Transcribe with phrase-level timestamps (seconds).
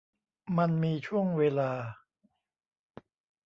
[0.57, 1.71] มันมีช่วงเวลา